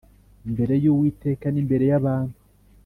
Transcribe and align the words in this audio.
Imbere 0.47 0.73
y 0.83 0.87
uwiteka 0.93 1.45
n 1.51 1.55
imbere 1.61 1.85
y 1.91 1.95
abantu 1.99 2.37